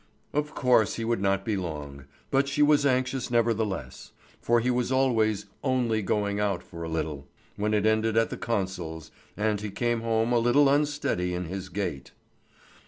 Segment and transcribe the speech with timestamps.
[0.33, 2.05] Of course he would not be long.
[2.31, 7.27] But she was anxious nevertheless; for he was always "only going out for a little"
[7.55, 11.69] when it ended at the consul's, and he came home a little unsteady in his
[11.69, 12.13] gait.